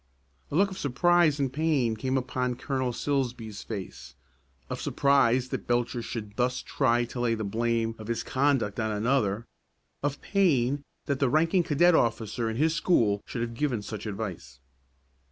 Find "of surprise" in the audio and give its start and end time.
0.71-1.39, 4.67-5.49